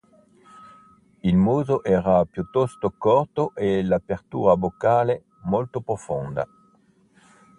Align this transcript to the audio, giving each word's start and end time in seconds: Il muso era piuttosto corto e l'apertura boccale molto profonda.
Il 1.21 1.35
muso 1.37 1.83
era 1.83 2.25
piuttosto 2.25 2.91
corto 2.97 3.53
e 3.53 3.83
l'apertura 3.83 4.57
boccale 4.57 5.25
molto 5.43 5.79
profonda. 5.81 6.47